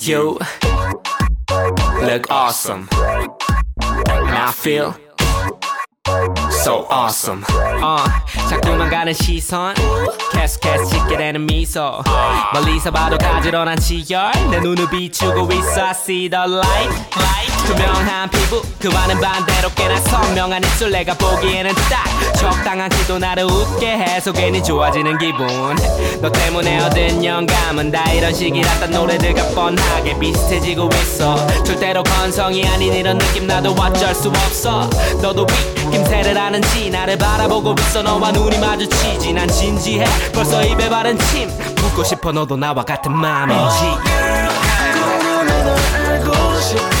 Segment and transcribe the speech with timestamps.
[0.00, 0.38] You
[2.00, 2.88] look awesome.
[3.80, 4.94] And I feel
[6.64, 7.44] so awesome.
[7.82, 8.08] Uh,
[8.48, 9.74] 자꾸만 가는 시선
[10.32, 12.02] 계속해서 짓게 되는 미소
[12.54, 19.19] 멀리서 봐도 가지런한 치열 내 눈을 비추고 있어 I see the light 투명한 피부 그와는
[19.19, 20.91] 반대로 꽤나 선명한 입술.
[20.91, 22.05] 내가 보기에는 딱
[22.35, 25.47] 적당한 키도 나를 웃게 해서 괜히 좋아지는 기분.
[26.21, 31.35] 너 때문에 얻은 영감은 다 이런 식이랐던 노래들과 뻔하게 비슷해지고 있어.
[31.63, 34.89] 절대로 건성이 아닌 이런 느낌 나도 어쩔 수 없어.
[35.21, 35.45] 너도
[35.77, 38.01] 윗김새를 하는지 나를 바라보고 있어.
[38.01, 40.05] 너와 눈이 마주치지 난 진지해.
[40.33, 41.49] 벌써 입에 바른 침.
[41.75, 43.79] 묻고 싶어 너도 나와 같은 마음인지.
[44.93, 47.00] 궁금해 널 알고 싶은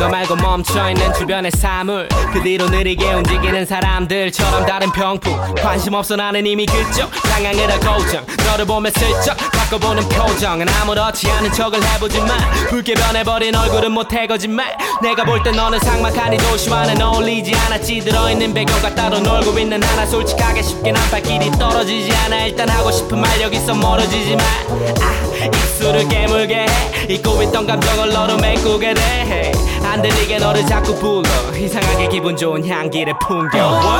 [0.00, 2.08] 너 말고 멈춰있는 주변의 사물.
[2.32, 5.56] 그 뒤로 느리게 움직이는 사람들처럼 다른 병풍.
[5.56, 8.24] 관심 없어 나는 이미 그쪽 방향을 고정.
[8.46, 12.30] 너를 보며 슬쩍 바꿔보는 표정은 아무렇지 않은 척을 해보지만
[12.70, 18.94] 붉게 변해버린 얼굴은 못해 거짓말 내가 볼 때 너는 이 도시와는 어울리지 않았지 들어있는 배경과
[18.94, 20.06] 따로 놀고 있는 하나.
[20.06, 22.46] 솔직하게 쉽게 난 발길이 떨어지지 않아.
[22.46, 26.66] 일단 하고 싶은 말 여기서 멀어지지 마 아, 입술을 깨물게 해.
[27.10, 29.52] 잊고 있던 감정을 너로 메꾸게 돼
[29.90, 33.92] 안 들리게 너를 자꾸 불러 이상하게 기분 좋은 향기를 풍겨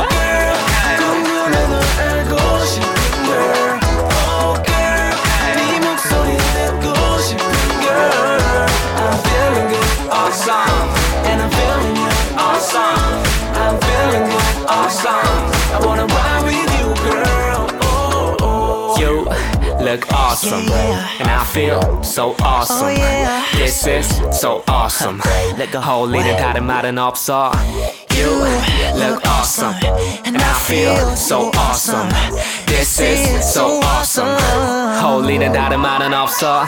[0.97, 2.87] 궁금해 널 알고 싶은
[3.25, 3.81] girl
[4.29, 5.11] Oh girl
[5.57, 7.43] 네 목소리 듣고 싶은
[7.81, 8.69] girl
[8.99, 10.87] I'm feeling good awesome
[11.27, 13.19] And I'm feeling you awesome
[13.57, 16.70] I'm feeling good awesome I wanna ride with you
[19.80, 20.66] look awesome
[21.20, 23.44] And I feel so awesome Oh, yeah.
[23.56, 25.22] This is so awesome
[25.58, 25.80] Let go.
[25.80, 27.52] 홀리는 다른 말은 없어
[28.16, 28.30] You
[28.96, 29.76] look awesome
[30.26, 32.10] And I feel so awesome
[32.66, 34.38] This is so awesome
[35.02, 36.66] 홀리는 다른 말은 없어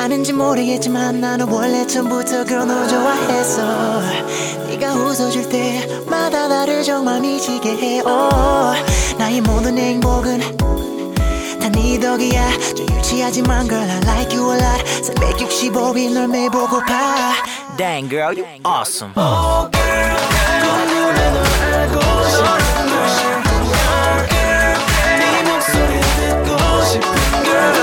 [0.00, 4.02] 아는지 모르겠지만 나는 원래 처음부터 girl 너 좋아했어
[4.66, 8.76] 네가 웃어줄 때마다 나를 정말 미치게 해 oh,
[9.18, 10.87] 나의 모든 행복은
[11.89, 17.33] 다네 덕이야 좀 유치하지만 girl I like you a lot 365일 널 매보고파
[17.77, 19.13] Dang, girl, you awesome.
[19.17, 20.17] Oh girl
[20.61, 21.99] 궁금해 널 알고
[22.29, 22.45] 싶은
[22.85, 23.41] girl
[23.89, 24.77] Oh girl
[25.17, 25.99] 네 목소리
[26.45, 27.09] 듣고 싶은
[27.43, 27.73] girl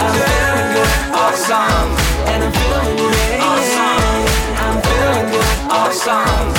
[0.00, 1.90] I'm feeling good awesome
[2.28, 3.08] And I'm feeling you
[3.44, 4.24] awesome
[4.56, 6.57] I'm feeling good awesome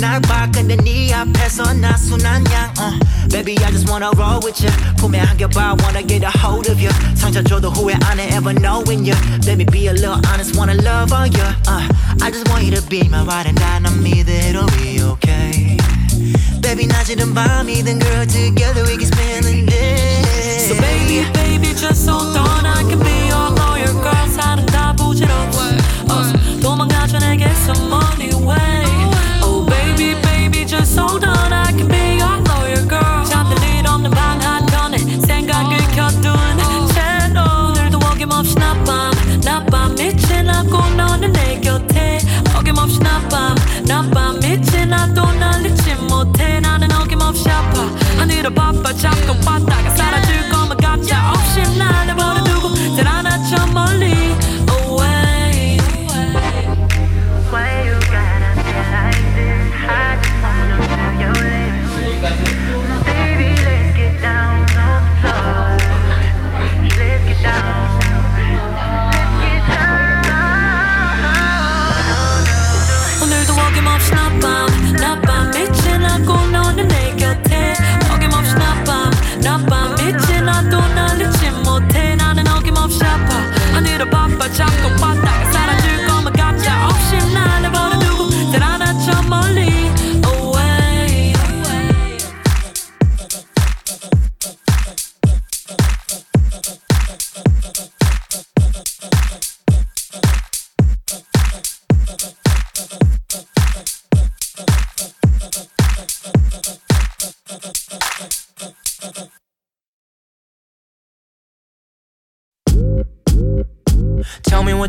[0.00, 2.98] 날봐 근데 네 앞에서 나 순한 양 uh.
[3.30, 6.90] Baby I just wanna roll with you 품에 안겨봐 wanna get a hold of you
[7.14, 9.14] 상처 줘도 후회 안 해 ever knowing you
[9.46, 11.86] Let me be a little honest wanna love on you uh.
[12.22, 15.76] I just want you to be my ride and die 난 믿어 it'll be okay
[16.60, 20.22] Baby 낮이든 밤이든 girl together we can spend the day
[20.66, 22.66] So baby, baby, just hold on.
[22.66, 24.28] I can be your lawyer, girl.
[24.34, 25.62] 살은 다 부질없어.
[26.60, 27.99] 도망가줘 내게서 money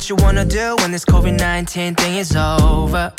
[0.02, 3.12] what you wanna do when this COVID 19 thing is over.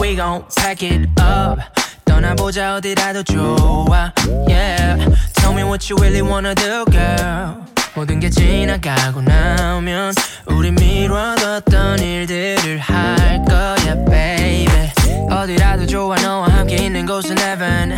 [0.00, 1.58] We gon' pack it up.
[2.04, 4.12] 떠나보자 어디라도 좋아.
[4.48, 4.96] Yeah.
[5.34, 7.64] Tell me what you really wanna do, girl.
[7.94, 10.14] 모든 게 지나가고 나면
[10.46, 14.90] 우리 미뤄뒀던 일들을 할 거야, baby.
[15.30, 17.94] 어디라도 좋아 너와 함께 있는 곳은 heaven.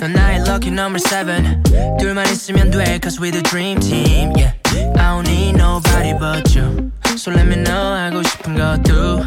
[0.00, 1.62] 넌 나의 lucky number seven.
[1.98, 4.52] 둘만 있으면 돼, cause we the dream team, yeah.
[4.96, 6.77] I don't need nobody but you.
[7.16, 9.24] So let me know 하고 싶은 것도.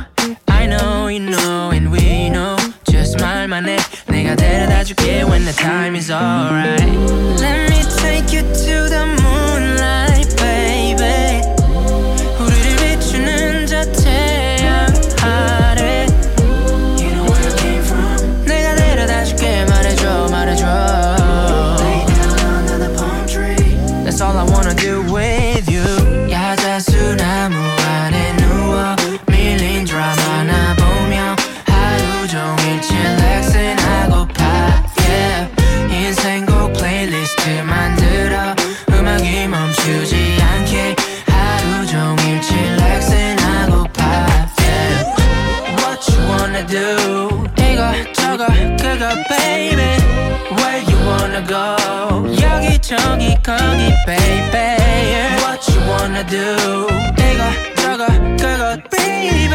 [0.48, 2.58] I know you know and we know.
[2.90, 6.84] Just 말만 해, 내가 데려다 줄게 when the time is alright.
[7.40, 9.11] Let me take you to the
[52.92, 54.78] 저기 거기 baby
[55.42, 56.88] What you wanna do?
[57.18, 57.44] 이거
[57.76, 58.06] 저거
[58.38, 59.50] 그거 baby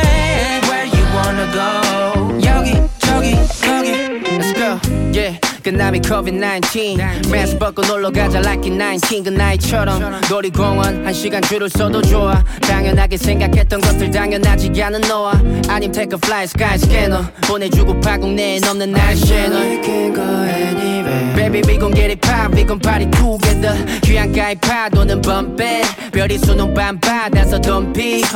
[0.69, 2.39] Where you wanna go?
[2.45, 3.93] 여기 저기 거기
[4.39, 4.79] Let's go
[5.13, 11.42] Yeah 끝남이 COVID-19 마스크 벗고 놀러 가자 like in 19 그 나이처럼 놀이공원 한 시간
[11.42, 15.34] 줄을 서도 좋아 당연하게 생각했던 것들 당연하지 않은 너와
[15.68, 20.24] 아님 take a fly sky scanner 보내주고 파국 내에 넘는 날 채널 We can go
[20.24, 23.76] anywhere Baby we gon' get it pop we gon' party together
[24.18, 27.62] 휴양가의 파도는 it 별이 수놓은 밤바다서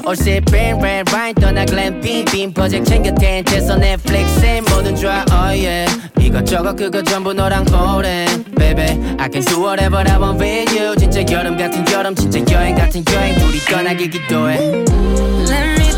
[0.05, 5.91] 올세 밴 red wine 떠나 glamping 빔 프로젝트 챙겨 텐트에서 넷플릭스에 뭐든 좋아 oh yeah.
[6.19, 7.65] 이것저것 그거 전부 너랑
[7.97, 10.95] 오랜 Baby I can do whatever I want with you.
[10.95, 13.35] 진짜 여름 같은 여름 진짜 여행 같은 여행.
[13.39, 14.57] 둘이 떠나길 기도해.
[15.49, 15.90] Let me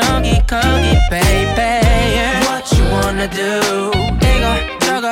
[0.00, 1.80] chunky, cookie, baby.
[2.44, 3.90] What you wanna do?
[4.20, 4.44] 이거
[4.80, 5.10] 저거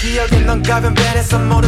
[0.00, 1.59] 기억엔 넌 가변 변해서 뭐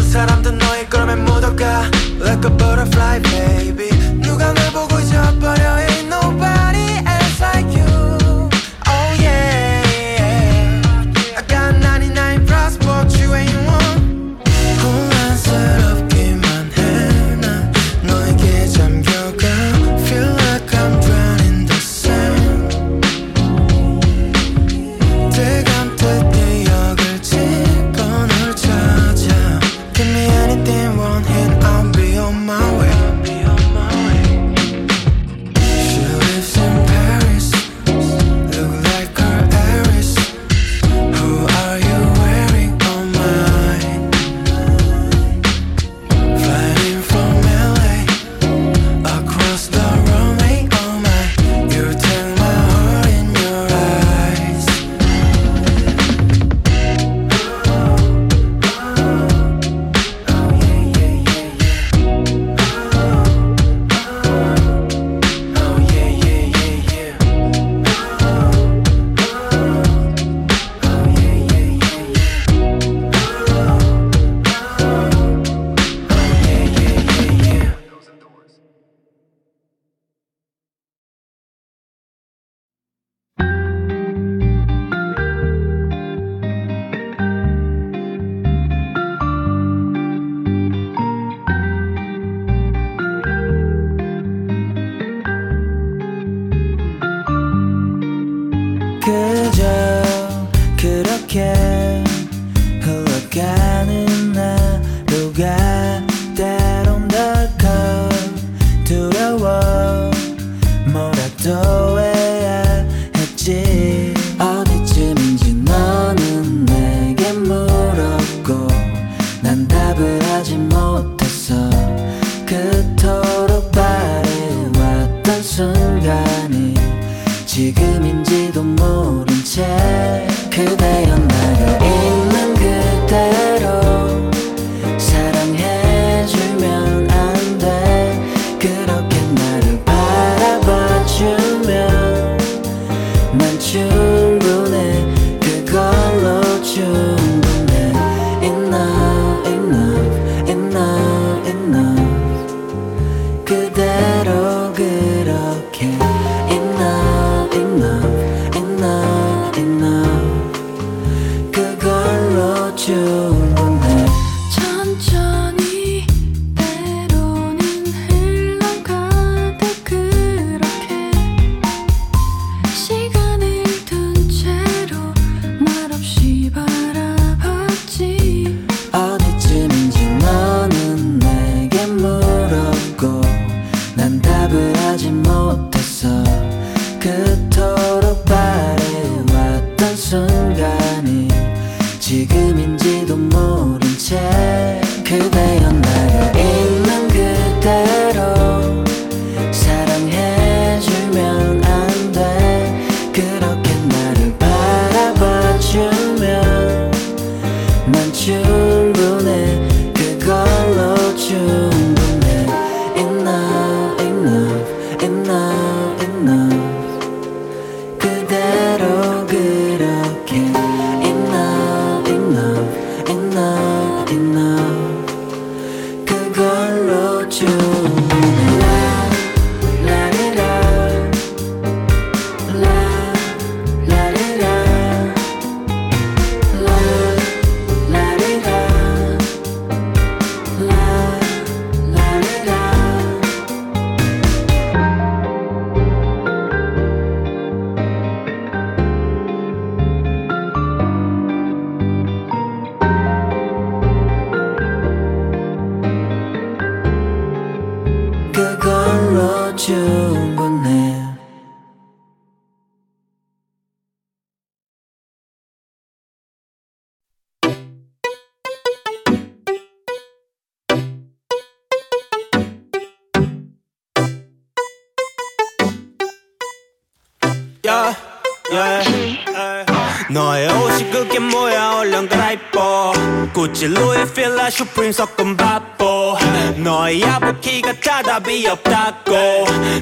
[284.43, 286.19] 필라 슈프림 섞은 바보.
[286.57, 289.13] 너의 야부키가 다 답이 없다고.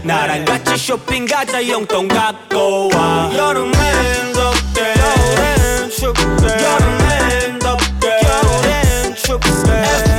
[0.03, 3.31] 나랑 같이 쇼핑 가자 용돈 갖고 와.
[3.35, 6.47] 여름엔 덥게 겨울엔 춥게.
[6.47, 9.73] 여름엔 덥게 겨울엔 춥게.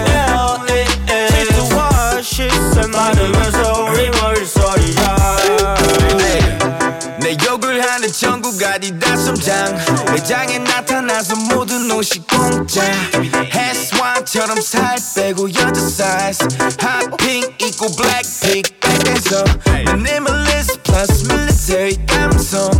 [0.09, 1.43] F.L.A.N.
[2.23, 3.91] 시세 많으면서
[4.45, 5.17] 소리야
[7.19, 9.77] 내 욕을 하는 전국 아디다스 점장.
[10.11, 12.83] 매장에 나타나서 모든 옷이 공짜
[14.31, 16.47] 해스와처럼 살 빼고 여자 사이즈
[16.79, 19.43] 핫핑 입고 블랙핑 백에서.
[19.85, 22.71] 미니멀리스트 플러스 밀리터리 감성.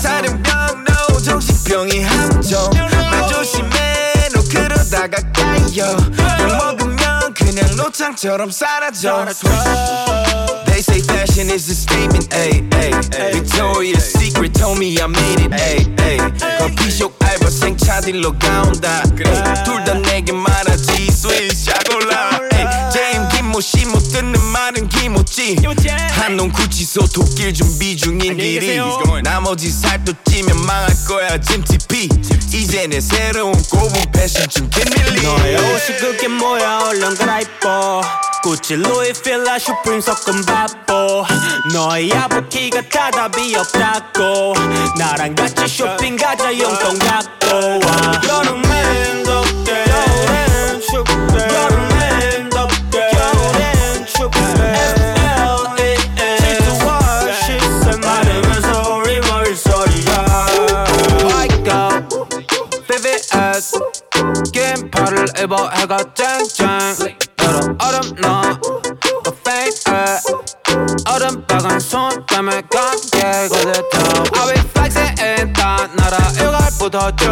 [0.00, 2.70] 사령병 no 정신병이 함정.
[2.70, 9.26] 말 조심해 너 그러다가 까여 욕 먹으면 그냥 노창처럼 사라져.
[10.66, 12.92] They say fashion is a statement, ayy, ayy.
[13.32, 16.58] Victoria's Secret told me I made it, ayy, ayy.
[16.58, 19.02] 커피숍 생 차들로 가온다.
[19.64, 22.33] 둘다 내게 말하지, 스윗 샤골라.
[23.54, 25.56] 김모 씨못 듣는 말은 김모찌.
[26.10, 28.80] 한놈 구치소 독길 준비 중인 길이.
[29.22, 32.08] 나머지 살도 찌면 망할 거야, 짐 TP.
[32.52, 35.22] 이제 내 새로운 고분 패션 중 김밀리.
[35.22, 38.00] 너의 옷이 그게 뭐야 얼른 갈아입어
[38.42, 41.24] 구찌 루이 필라 슈프림 섞은 바보
[41.72, 44.54] 너의 야부키가 다 답이 없다고
[44.98, 47.46] 나랑 같이 쇼핑 가자 용돈 갖고
[47.86, 49.63] 와 여름엔 덥
[65.34, 68.42] 긴팔을 입어 해가 쨍쨍 여름 얼음 너
[69.44, 69.90] 페이크
[71.10, 73.98] 얼음 박은 손 때문에 감게 거들떠
[74.40, 77.26] I be flexing 다 나라 일괄부터 쭉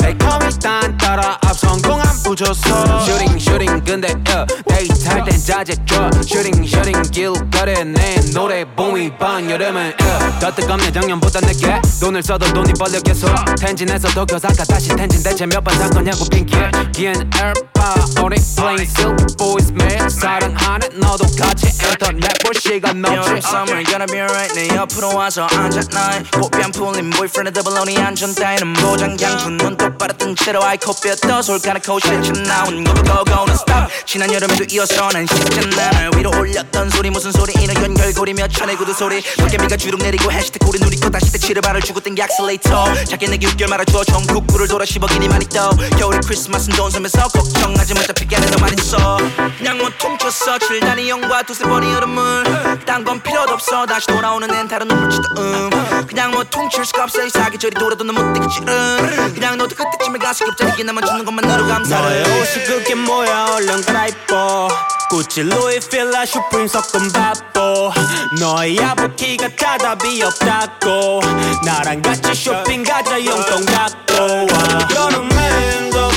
[0.00, 0.21] 베이컴이
[0.60, 7.02] 딴 따라 앞선 공안 붙였어 슈팅 슈팅 근데 uh, 데이트 할 땐 자제줘 슈팅 슈팅
[7.10, 11.80] 길거리에 내 노래 봄이 반 여름은 uh, 더 뜨겁네 작년보다 늦게.
[12.00, 13.28] 돈을 써도 돈이 벌려 계속.
[13.58, 18.78] 텐진에서 도쿄 사카 다시 텐진 대체 몇 번 산 거냐고 핑계 기엔 에어파 우리 플레인
[18.78, 23.38] 실크 보이스 매일 사랑하는 너도 같이 인터넷 볼 시간 없지.
[23.38, 24.52] Summer gonna be alright.
[24.54, 30.12] 내 옆으로 와서 앉아 날 꽃뱀 풀린 boyfriend 더블로니 안전 따위는 모장 양푼 눈 똑바로
[30.16, 33.86] 뜬 채로 아이코피어 떠 솔가락코 실친 나온 non stop.
[34.04, 37.10] 지난 여름에도 이어서 난 쉽잖아 날 위로 올렸던 소리.
[37.10, 37.52] 무슨 소리?
[37.62, 39.22] 이는 연결고리며 천의 구두 소리.
[39.36, 43.04] 도깨비가 주룩 내리고 해시태그 우리 누리고 다시 대치를 발을 주고 땡기 악셀레이터.
[43.04, 44.02] 작게 내게 6개월 말아줘.
[44.04, 45.70] 전국구를 돌아 10억이니 많이 떠.
[45.96, 48.02] 겨울에 크리스마스는 돈 쓰면서 걱정하지 마.
[48.02, 49.18] 잡히게 하는 너만 있어
[49.58, 52.80] 그냥 뭐 통쳤어 칠단이 영과 두세 번이 흐름을.
[52.84, 53.86] 딴건 필요도 없어.
[53.86, 55.70] 다시 돌아오는 앤 다른 눈물치도 음.
[56.08, 57.24] 그냥 뭐 통칠 수가 없어.
[57.24, 59.32] 이 사계절이 돌아도 너못 되겠지 음.
[59.34, 62.22] 그냥 너도 그때쯤에 가서 겹자리게 남아 주는 것만으로 감사를.
[62.22, 63.46] 너의 옷이 그게 뭐야?
[63.54, 64.68] 얼른 갈아입어.
[65.10, 67.92] 구찌 루이 필라 슈프림 섞은 바보
[68.40, 71.20] 너의 야부키가 다 답이 없다고.
[71.64, 74.88] 나랑 같이 쇼핑 가자 용돈 갖고 와.
[74.94, 76.11] 여름엔 덥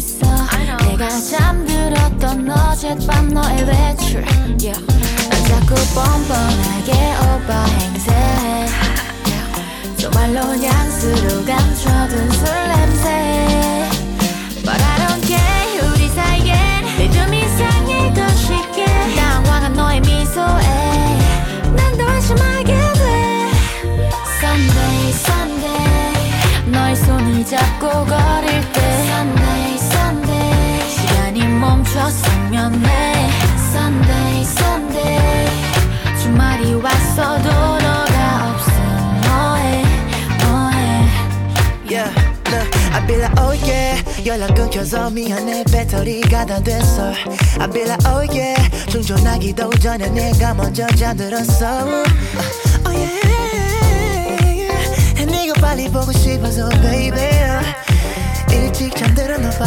[0.00, 0.26] 있어.
[0.82, 4.24] 내가 잠들었던 어젯밤 너의 외출.
[4.58, 4.80] Yeah.
[5.28, 8.66] 난 자꾸 뻔뻔하게 오빠 행세해
[9.26, 9.96] yeah.
[9.98, 13.06] 정말로 향수로 감춰둔 술 냄새.
[14.64, 16.54] But I don't care 우리 사이엔
[16.96, 18.86] 믿음 이상의 더 쉽게
[19.16, 21.18] 당황한 너의 미소에
[21.76, 23.50] 난더 안심하게 돼.
[24.38, 28.49] Sunday Sunday 너의 손을 잡고 걸을
[44.30, 45.64] 연락 끊겨서 미안해.
[45.64, 47.12] 배터리가 다 됐어.
[47.58, 51.84] I be like, oh yeah 충전하기도 전에 내가 먼저 잠들었어.
[51.84, 52.04] Uh,
[52.86, 53.20] Oh yeah.
[55.26, 57.28] 네가 빨리 보고 싶어서 baby.
[58.52, 59.66] 일찍 잠들었나 봐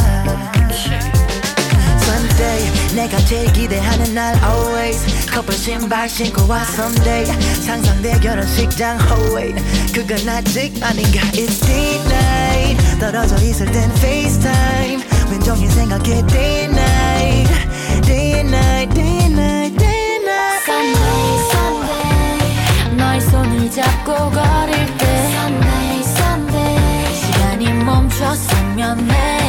[2.34, 7.26] Sunday 내가 제일 기대하는 날 always 커플 신발 신고 와 someday
[7.65, 16.26] 상상돼 결혼식장 oh wait 그건 아직 아닌가 It's D-Night 떨어져 있을 땐 FaceTime 왼종일 생각해
[16.28, 17.54] Day Night
[18.02, 27.15] Day Night Day Night Day Night Sunday Sunday 너의 손을 잡고 걸을 때 Sunday Sunday
[27.15, 29.42] 시간이 멈췄으면 해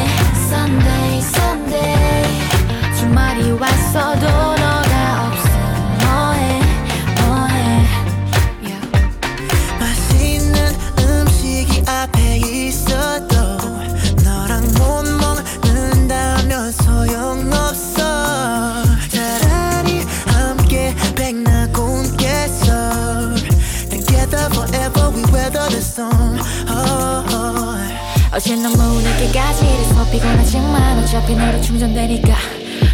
[31.75, 32.33] 충전되니까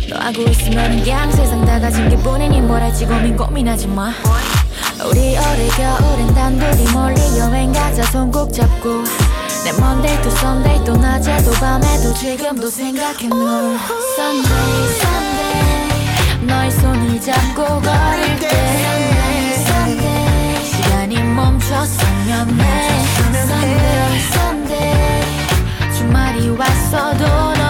[0.09, 4.11] 너하고 있으면 그냥 세상 다 가진 기분이니 뭘 할지 고민 고민하지 마.
[5.05, 9.03] 우리 올해 겨울엔 단둘이 멀리 여행 가자 손 꼭 잡고.
[9.63, 13.77] 내 Monday to Sunday 또 낮에도 밤에도 지금도 생각해 널
[14.17, 18.47] Sunday Sunday 너의 손을 잡고 걸을 때.
[18.87, 23.03] Sunday Sunday 시간이 멈췄으면 해.
[23.35, 25.21] Sunday Sunday
[25.95, 27.60] 주말이 왔어도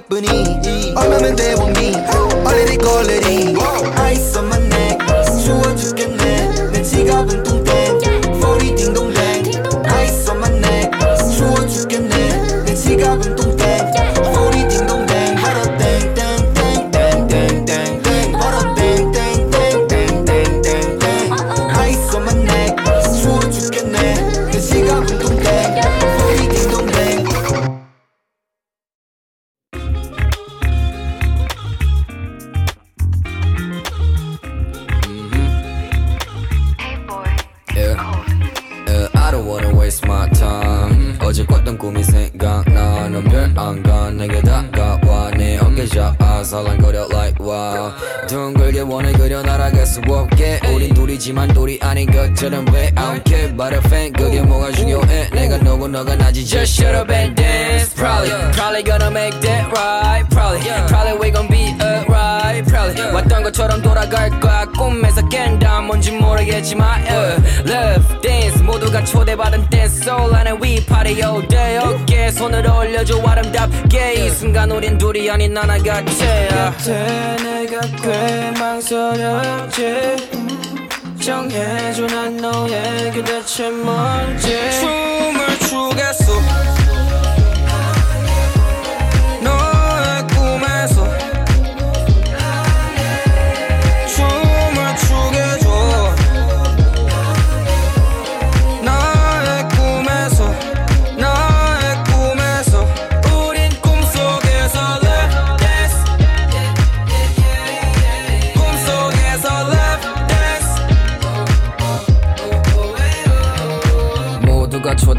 [0.00, 1.59] happening Obviamente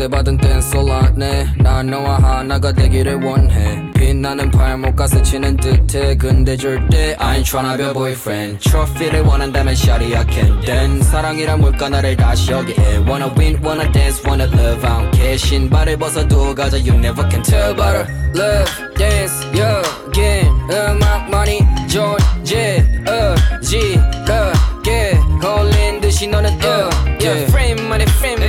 [0.01, 1.53] 상대 받은 댄스 올랐네.
[1.59, 3.83] 난 너와 하나가 되기를 원해.
[3.93, 6.15] 빛나는 팔목과 스치는 듯해.
[6.17, 8.57] 근데 절대 I ain't tryna be a boyfriend.
[8.67, 11.11] 트로피를 원한다면 샤리 I can dance.
[11.11, 13.05] 사랑이란 물가 나를 다시 여기에.
[13.07, 14.81] Wanna win, wanna dance, wanna love.
[14.81, 17.75] I'm don't care 신발을 벗어도 가자 You never can tell.
[17.75, 26.89] But I love dance 여긴 음악만이 존재 의지가 게 걸린 듯이 너는 uh,
[27.21, 27.51] yeah.
[27.51, 28.39] 프레임만의 프레임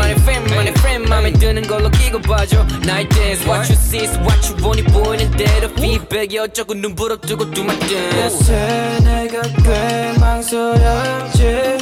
[1.22, 2.66] 맘에 드는 걸로 끼고 봐줘.
[2.84, 5.72] 나의 댄스 What you see is what you 보니 보이는 대로.
[5.74, 7.76] 피드백이 어쩌고 눈 부릅뜨고 do my
[8.24, 11.78] 요새 내가 꽤 망설였지.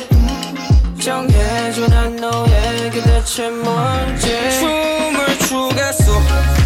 [1.03, 4.29] 정해줘 난 너에게 대체 뭔지.
[4.61, 6.60] 춤을 추겠어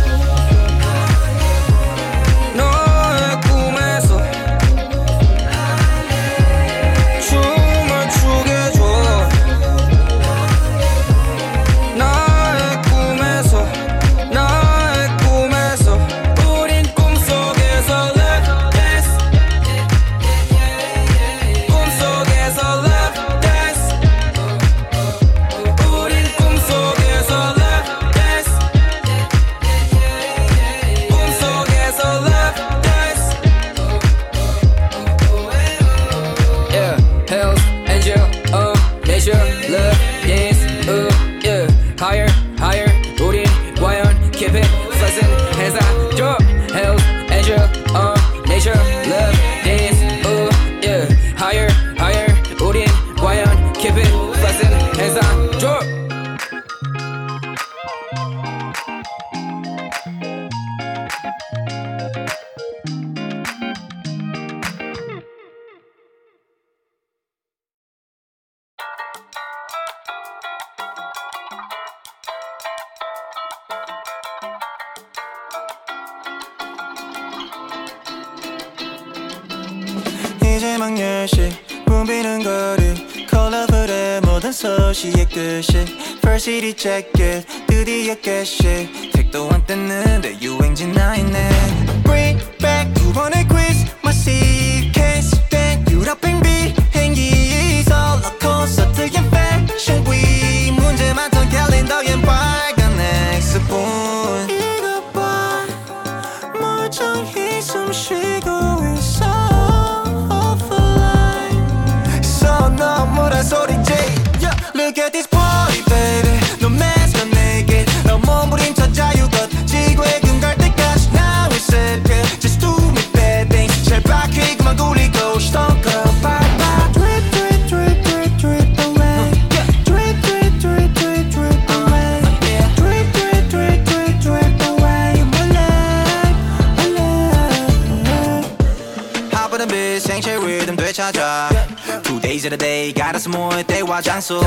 [143.05, 144.41] 갈아서 모을 때와 장소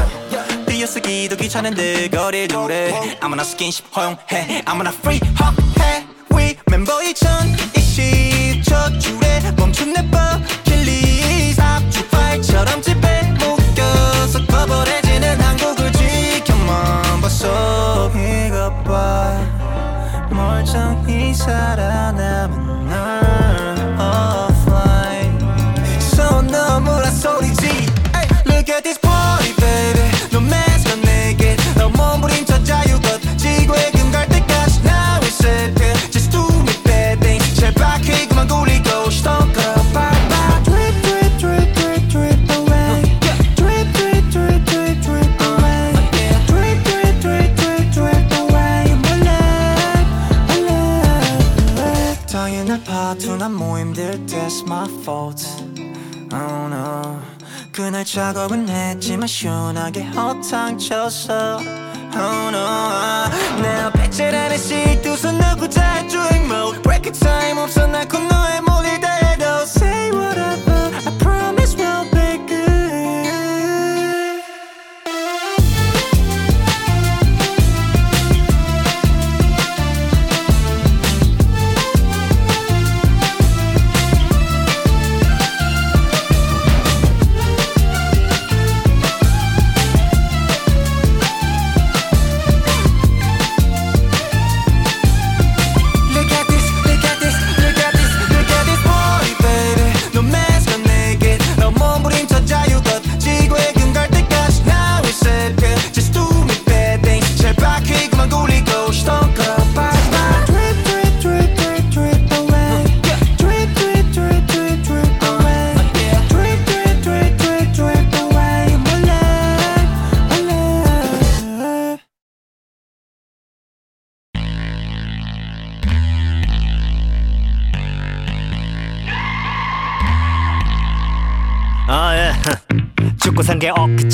[0.67, 2.91] 띄어쓰기도 귀찮은데 거리에 두래.
[3.22, 4.63] 아무나 스킨십 허용해.
[4.65, 5.20] 아무나 free
[5.80, 6.08] 해.
[6.36, 18.10] We 멤버 2020 첫 줄에 멈춘 내 버킷리스트 앞주파이처럼 집에 묶여서 거버해지는 한국을 지켜만 봤어
[18.10, 19.39] 이것 봐
[20.32, 23.27] 멀쩡히 살아남은 널
[54.68, 55.48] my fault
[56.34, 57.20] Oh no
[57.72, 66.82] 그날 작업은 했지만 시원하게 허탕쳤어 Oh no 내 앞에 칠하는 시두손 넣고 잘 drink mode
[66.82, 68.60] Break it time 없어 날 코너에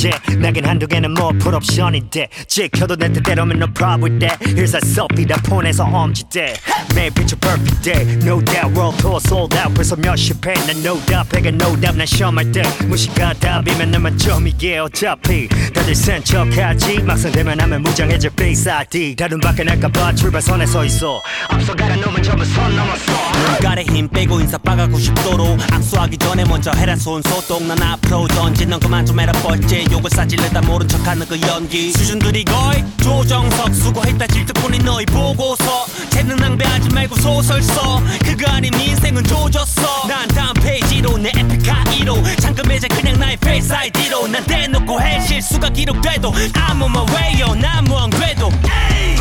[0.04, 4.38] 게 나긴 한두 개는 뭐 풀옵션인데 지켜도 내 뜻대로면 no problem that.
[4.44, 6.56] Here's a selfie 다 폰에서 엄지대.
[6.94, 8.04] 매일 picture perfect day.
[8.22, 9.74] No doubt world tour sold out.
[9.74, 12.62] 벌써 몇십 회난 no doubt 배가 no doubt 난 시험할 때.
[12.88, 15.48] 무시가 답이면 내 만점이게 어차피.
[15.74, 17.00] 다들 센 척하지.
[17.04, 21.22] 막상 되면 하면 무장해질 face ID 다른 밖에 날까봐 출발선에 서 있어.
[21.48, 23.14] 앞서가는 놈은 전부 선 넘었어.
[23.62, 27.64] 눈가에 힘 빼고 인사 빠가 90도로 악수하기 전에 먼저 해라 손소독.
[27.64, 31.92] 난 앞으로 전진 넌 그만 좀 해라 뻘째 욕을 싸 질르다 모른 척하는 그 연기.
[31.92, 35.86] 수준들이 거의 조정석 수고했다 질투뿐인 너희 보고서.
[36.10, 40.08] 재능 낭비하지 말고 소설 써 그거 아닌 네 인생은 조졌어.
[40.08, 44.28] 난 다음 페이지로 내 에픽하 1호 잠금 매장 그냥 나의 페이스 아이디로.
[44.28, 45.22] 난 대놓고 해.
[45.22, 48.48] 실수가 기록돼도 I'm on my way 난 무한 궤도.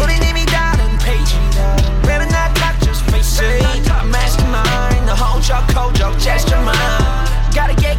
[0.02, 1.76] 우린 이미 다른 페이지다.
[2.06, 3.38] Better not lie, just face.
[3.44, 6.72] It mastermind 너 호적 호적 gesture만
[7.52, 7.91] Gotta get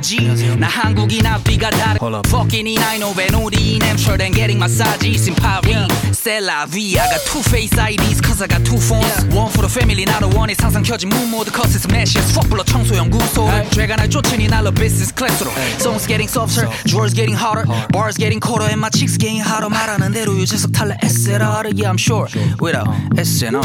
[0.00, 4.58] 바르지 나 한국인 앞뒤가 다르 Fucking in I know when 우리 I'm sure than getting
[4.58, 8.80] massages in Paris C'est la vie I got two face IDs cause I got two
[8.80, 12.48] phones One for the family 나도 원해 상상 켜진 mood mode cause it's meshes Fuck
[12.48, 18.16] 불러 청소연구소 죄가 날 쫓으니 날로 business class로 Songs getting softer Drawers getting hotter Bars
[18.16, 22.26] getting colder And my cheeks getting hotter 말하는 대로 유재석 탈래 SLR Yeah I'm sure
[22.60, 23.60] Without SNR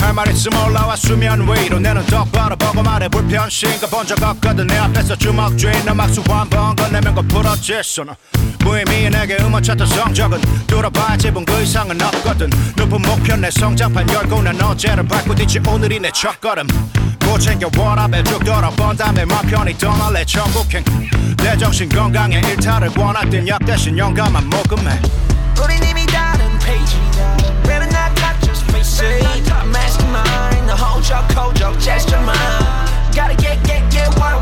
[0.00, 4.76] 할 말 있으면 올라와 수면 위로 내는 똑바로 보고 말해 불편신가 본 적 없거든 내
[4.78, 8.15] 앞에서 주먹 쥐 는 막수 한번 건네면 거 부러졌어 너
[8.63, 12.49] 무의미해 내게 음원 찾던 성적은 뚫어봐야 지분 그 이상은 없거든.
[12.75, 16.65] 높은 목표 내 성장판 열고 난 어제를 밟고 뒤지 오늘이 내 첫걸음.
[17.25, 20.25] 못 챙겨 워랍에 쭉 돌아본 다음에 맘 편히 떠날래.
[20.25, 20.83] 천국행.
[21.37, 24.99] 내 정신 건강에 일탈을 원할 땐 약 대신 영감만 모금해.
[25.63, 26.95] 우린 이미 다른 페이지
[27.63, 29.01] Better not got just face.
[29.03, 30.67] It Mastermind.
[30.67, 32.35] The whole joke 호적 제스처만
[33.13, 34.34] Gotta get get get what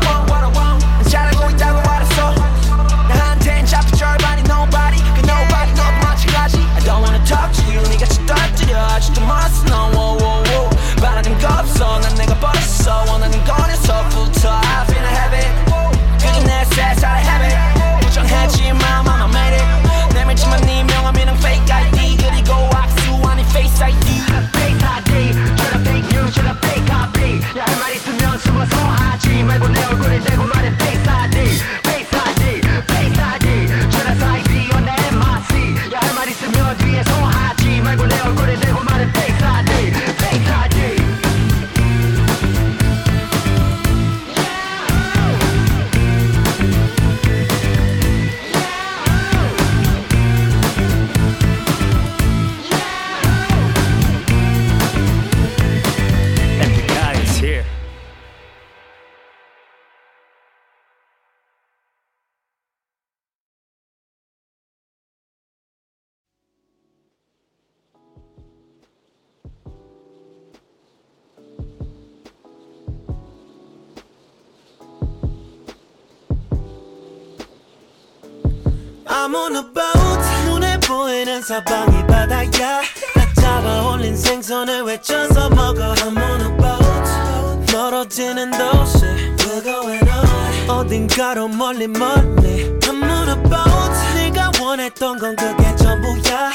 [81.44, 82.48] 사방이 바다야.
[82.50, 85.92] 다 잡아 올린 생선을 외쳐서 먹어.
[85.92, 87.72] I'm on a boat.
[87.76, 89.04] 멀어지는 도시.
[89.04, 92.72] We're going on 어딘가로 멀리 멀리.
[92.80, 94.14] I'm on a boat.
[94.14, 96.50] 네가 원했던 건 그게 전부야.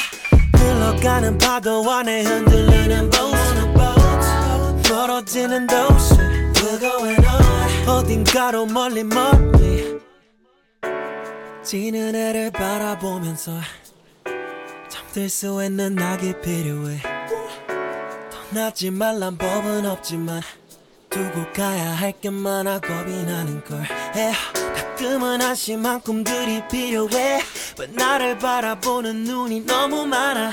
[0.55, 3.35] 흘러가는 파도 안에 흔들리는 boat.
[3.35, 4.91] I'm on a boat.
[4.91, 6.15] 멀어지는 도시.
[6.79, 9.99] going on 어딘가로 멀리 멀리.
[11.63, 13.51] 지는 해를 바라보면서
[15.19, 17.01] 잠들 수 있는 낙이 필요해.
[18.53, 20.41] 떠나지 말란 법은 없지만
[21.09, 23.81] 두고 가야 할 게 많아 겁이 나는 걸.
[24.15, 27.41] 에, 가끔은 한심한 꿈들이 필요해.
[27.75, 30.51] But 나를 바라보는 눈이 너무 많아?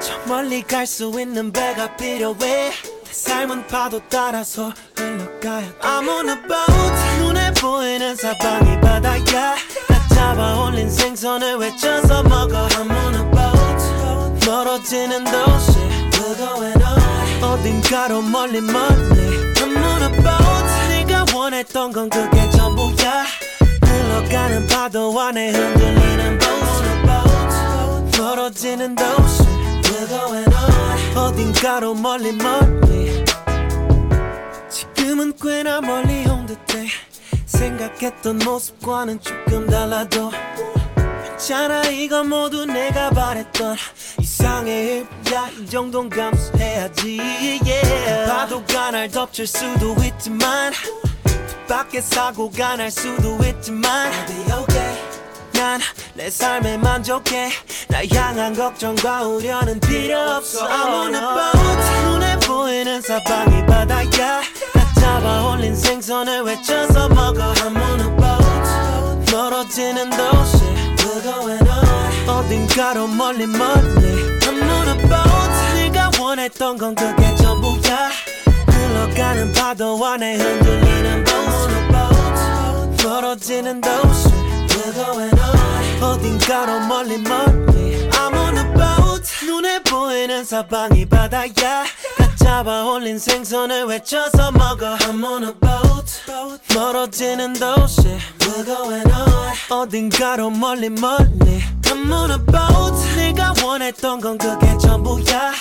[0.00, 2.34] 저 멀리 갈 수 있는 배가 필요해.
[2.40, 2.72] 내
[3.12, 5.78] 삶은 파도 따라서 흘러가야 돼.
[5.82, 7.20] I'm on a boat.
[7.20, 9.54] 눈에 보이는 사방이 바다야.
[9.86, 12.66] 다 잡아 올린 생선을 외쳐서 먹어.
[12.68, 13.31] I'm on a boat
[14.46, 19.52] 멀어지는 도시 on 어딘가로 멀리 멀리.
[19.54, 23.24] I'm on a boat 네가 원했던 건 그게 전부야.
[23.84, 29.42] 흘러가는 파도 안에 흔들리는 boat 멀어지는 도시
[30.12, 33.24] on 어딘가로 멀리 멀리.
[34.68, 36.88] 지금은 꽤나 멀리 온 듯해.
[37.46, 40.32] 생각했던 모습과는 조금 달라도
[41.22, 43.76] 괜찮아 이건 모두 내가 바랬던
[44.32, 47.20] 이상의 일야 이 정도는 감수해야지
[47.66, 48.32] yeah.
[48.32, 50.72] 파도가 날 덮칠 수도 있지만
[51.68, 54.10] 밖에 사고가 날 수도 있지만
[54.50, 55.12] okay
[55.52, 57.50] 난내 삶에 만족해.
[57.88, 60.66] 나 향한 걱정과 우려는 필요 없어.
[60.66, 62.04] I'm on a boat.
[62.04, 64.40] 눈에 보이는 사방이 바다야.
[64.72, 67.52] 다 잡아 올린 생선을 외쳐서 먹어.
[67.52, 69.32] I'm on a boat.
[69.32, 70.72] 멀어지는 도시
[71.44, 71.61] on
[72.26, 78.10] 어딘가로 멀리 멀리 I'm on a boat 네가 원했던 건 그게 전부야.
[78.68, 84.28] 흘러가는 파도 안에 흔들리는 boat 멀어지는 도시
[84.68, 91.52] We're on 어딘가로 멀리 멀리 I'm on a boat 눈에 보이는 사방이 바다야.
[91.52, 91.84] 다
[92.52, 94.94] 잡아 올린 생선을 외쳐서 먹어.
[94.96, 96.20] I'm on a boat.
[96.74, 98.02] 멀어지는 도시.
[98.66, 101.62] going on 어딘가로 멀리 멀리.
[101.84, 103.16] I'm on a boat.
[103.16, 105.52] 네가 원했던 건 그게 전부야.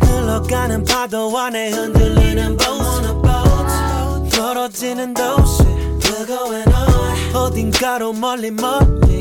[0.00, 2.66] 흘러가는 파도 안에 흔들리는 boat.
[2.66, 4.40] I'm on a boat.
[4.40, 5.62] 멀어지는 도시.
[6.26, 9.11] going on 어딘가로 멀리 멀리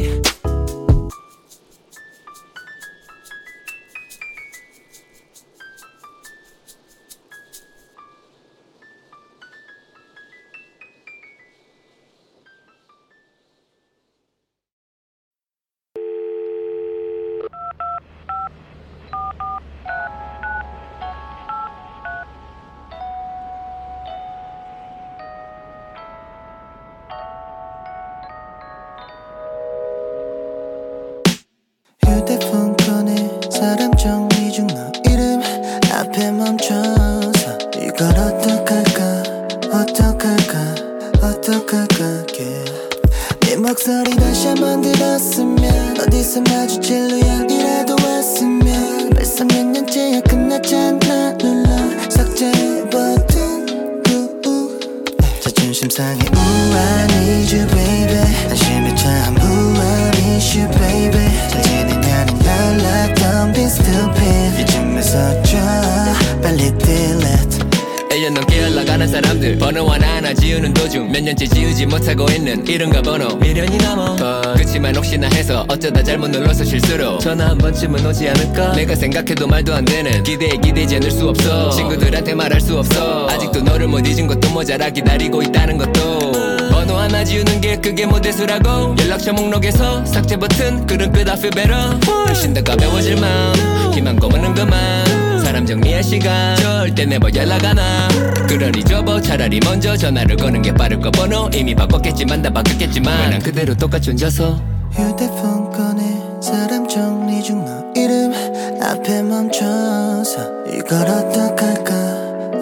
[71.12, 73.36] 몇 년째 지우지 못하고 있는 이름과 번호.
[73.36, 74.16] 미련이 남아.
[74.22, 77.20] 어, 그치만 혹시나 해서 어쩌다 잘못 눌러서 실수로.
[77.20, 78.72] 전화 한 번쯤은 오지 않을까?
[78.74, 81.70] 내가 생각해도 말도 안 되는 기대에 기대지 않을 수 없어.
[81.72, 83.28] 친구들한테 말할 수 없어.
[83.30, 86.32] 아직도 너를 못 잊은 것도 모자라 기다리고 있다는 것도.
[86.72, 88.95] 번호 하나 지우는 게 그게 뭐 대수라고?
[88.99, 93.91] 연락처 목록에서 삭제 버튼 그런 끝 I feel better 훨씬 더 가벼워질 마음.
[93.93, 95.20] 희망 고무는 그만
[95.62, 96.55] 사람 정리할 시간.
[96.57, 98.07] 절대 내버 연락 안와
[98.47, 101.49] 그러니 접어 차라리 먼저 전화를 거는 게 빠를 거 번호.
[101.53, 103.30] 이미 바꿨겠지만 다 바뀌었겠지만.
[103.30, 104.59] 난 그대로 똑같이 혼자서.
[104.91, 106.01] 휴대폰 꺼내.
[106.41, 108.34] 사람 정리 중 너 이름
[108.82, 111.93] 앞에 멈춰서 이걸 어떡할까?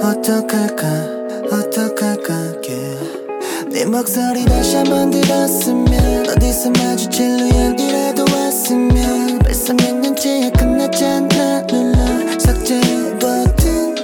[0.03, 0.87] 어떡할까?
[1.51, 2.33] 어떡할까.
[3.71, 9.39] 네 목소리 다시 한 번 들었으면 어디서 마주칠 우연이라도 왔으면
[10.19, 11.65] 년째야 끝났잖아.
[11.67, 11.97] 눌러
[12.37, 12.81] 삭제
[13.19, 13.95] 버튼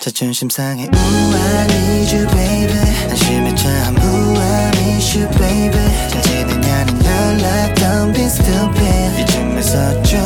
[0.00, 2.78] 자존심 상해 Ooh I need you baby.
[3.10, 6.08] 안심해 참 Ooh I miss you baby.
[6.08, 9.20] 잘 지내냐는 연락 Don't be stupid.
[9.22, 10.16] 이쯤에서 줘.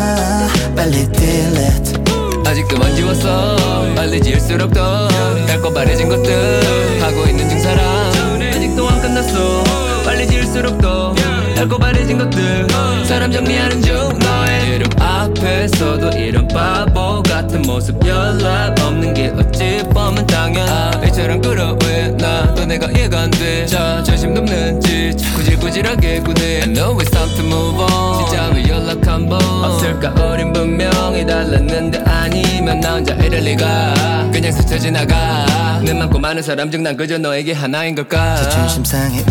[0.75, 2.03] 빨리 delete.
[2.47, 3.57] 아직도 안 지웠어.
[3.95, 5.07] 빨리 지울수록 더
[5.47, 8.11] 달콤바래진 것들 하고 있는 중 사랑
[8.41, 9.64] 아직도 안 끝났어.
[10.05, 11.14] 빨리 지울수록 더
[11.55, 12.67] 달콤바래진 것들.
[13.07, 20.27] 사람 정리하는 중 너의 이름 앞에서도 이런 바보 같은 모습 연락 없는 게 어찌 보면
[20.27, 20.69] 당연.
[20.69, 23.67] 아 이처럼 끌어 왜 나또 내가 이해가 안돼.
[23.67, 28.27] 자존심 높는 짓 구질구질하게 구네 I know it's time to move on.
[28.27, 29.41] 진짜 왜 연락 한 번?
[29.65, 30.11] 없을까?
[30.25, 34.31] 우린 분명히 달랐는데 아니면 나 혼자 이럴 리가?
[34.33, 35.47] 그냥 스쳐 지나가.
[35.85, 38.37] 눈 감고 많은 사람 중 난 그저 너에게 하나인 걸까?
[38.37, 39.23] 자존심 상해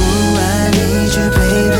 [1.15, 1.72] you baby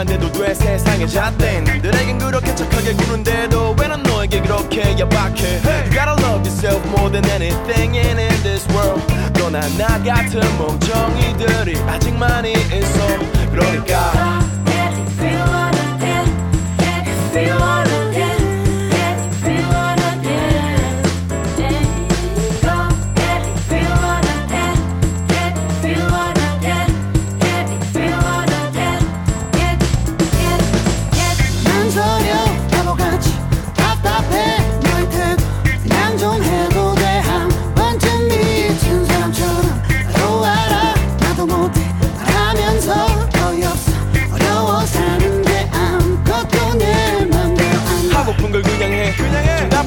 [0.00, 5.60] 해줘 그만해도 돼 세상의 잣대 남들에겐 그렇게 착하게 구는데도 왜 난 너에게 그렇게 야박해?
[5.60, 9.02] You gotta love yourself more than anything in, in this world.
[9.34, 13.18] 너나 나 같은 멍청이들이 아직 많이 있어.
[13.50, 14.40] 그러니까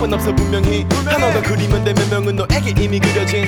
[0.03, 0.85] 정답은 없어 분명히.
[1.05, 3.45] 하나가 그리면 되면 명은 너에게 이미 그려진.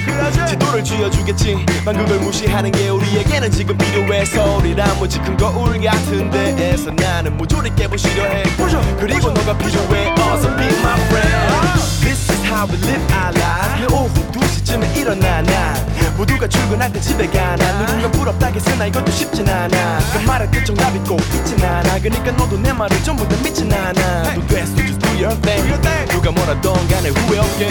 [0.47, 7.35] 지도를 쥐어주겠지만 그걸 무시하는 게 우리에게는 지금 필요해서 우리 나머지 큰 거울 같은 데에서 나는
[7.37, 8.43] 모조리 깨부시려 해.
[8.99, 10.11] 그리고 너가 필요해.
[10.11, 11.45] 어서 be my friend.
[12.01, 16.99] This is how we live our lives 내 오후 2시쯤에 일어나 난 모두가 출근할 때
[17.01, 17.85] 집에 가나?
[17.85, 18.85] 누군가 부럽다겠으나?
[18.85, 19.99] 이것도 쉽진 않아.
[20.13, 21.99] 그 말에 그 정답이 꼭 있진 않아.
[21.99, 24.33] 그니까 너도 내 말을 전부 다 믿진 않아.
[24.33, 26.07] 도 됐어 just do your thing.
[26.11, 27.67] 누가 뭐라던 간에 후회 없게